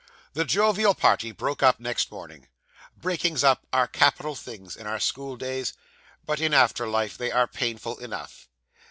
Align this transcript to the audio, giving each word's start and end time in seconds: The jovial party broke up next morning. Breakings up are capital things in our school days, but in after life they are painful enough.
The 0.33 0.45
jovial 0.45 0.95
party 0.95 1.31
broke 1.31 1.61
up 1.61 1.79
next 1.79 2.09
morning. 2.09 2.47
Breakings 2.97 3.43
up 3.43 3.67
are 3.71 3.87
capital 3.87 4.33
things 4.33 4.75
in 4.75 4.87
our 4.87 4.99
school 4.99 5.37
days, 5.37 5.73
but 6.25 6.41
in 6.41 6.55
after 6.55 6.87
life 6.87 7.15
they 7.19 7.29
are 7.31 7.45
painful 7.45 7.99
enough. 7.99 8.49